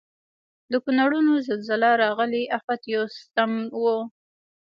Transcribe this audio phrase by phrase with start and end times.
[0.71, 3.51] د کونړونو زلزله راغلي افت یو ستم
[3.81, 3.83] و.